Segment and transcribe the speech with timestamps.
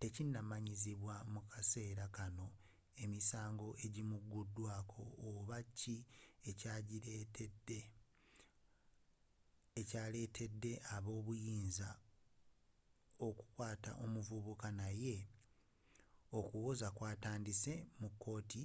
[0.00, 2.46] tekinnamanyibwa mu kaseera kanno
[3.04, 5.96] emisango ejinamuteekebwako oba ki
[9.80, 11.90] ekya lettedde aba ebyobuyinza
[13.26, 15.16] okukwaata omuvubuka naye
[16.38, 18.62] okuwoza kwatandise mu kooti